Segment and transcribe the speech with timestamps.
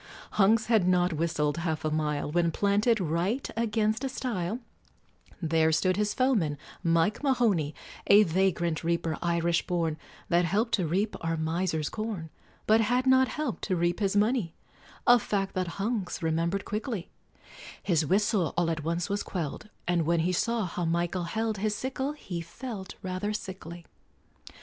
[0.31, 4.57] Hunks had not whistled half a mile, When, planted right against a stile,
[5.43, 7.75] There stood his foeman, Mike Mahoney,
[8.07, 12.31] A vagrant reaper, Irish born, That helped to reap our miser's corn,
[12.65, 14.55] But had not helped to reap his money,
[15.05, 17.11] A fact that Hunks remembered quickly;
[17.83, 21.75] His whistle all at once was quelled, And when he saw how Michael held His
[21.75, 23.85] sickle, he felt rather sickly.